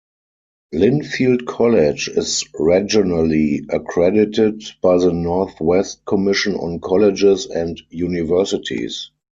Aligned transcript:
Linfield 0.73 1.45
College 1.45 2.07
is 2.09 2.43
regionally 2.55 3.67
accredited 3.71 4.63
by 4.81 4.97
the 4.97 5.13
Northwest 5.13 6.03
Commission 6.07 6.55
on 6.55 6.79
Colleges 6.79 7.45
and 7.45 7.79
Universities. 7.91 9.11